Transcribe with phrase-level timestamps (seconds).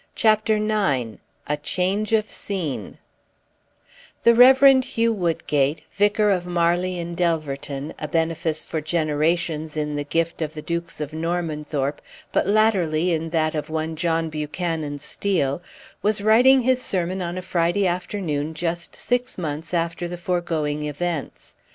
[0.15, 2.97] CHAPTER IX A CHANGE OF SCENE
[4.23, 10.03] The Reverend Hugh Woodgate, Vicar of Marley in Delverton a benefice for generations in the
[10.03, 12.01] gift of the Dukes of Normanthorpe,
[12.31, 15.61] but latterly in that of one John Buchanan Steel
[16.01, 21.57] was writing his sermon on a Friday afternoon just six months after the foregoing events.